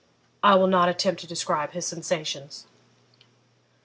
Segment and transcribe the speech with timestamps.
[0.41, 2.65] I will not attempt to describe his sensations.